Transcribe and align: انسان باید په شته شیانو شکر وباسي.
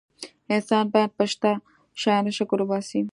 انسان 0.55 0.85
باید 0.93 1.11
په 1.17 1.25
شته 1.31 1.51
شیانو 2.01 2.31
شکر 2.37 2.57
وباسي. 2.61 3.01